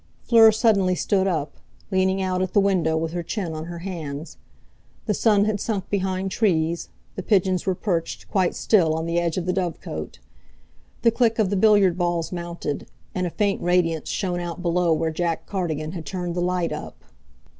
[0.23, 1.57] Fleur suddenly stood up,
[1.91, 4.37] leaning out at the window with her chin on her hands.
[5.05, 9.37] The sun had sunk behind trees, the pigeons were perched, quite still, on the edge
[9.37, 10.17] of the dove cot;
[11.03, 15.11] the click of the billiard balls mounted, and a faint radiance shone out below where
[15.11, 17.03] Jack Cardigan had turned the light up.